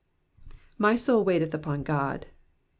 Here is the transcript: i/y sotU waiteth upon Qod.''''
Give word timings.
i/y 0.79 0.95
sotU 0.95 1.23
waiteth 1.23 1.53
upon 1.53 1.83
Qod.'''' 1.83 2.23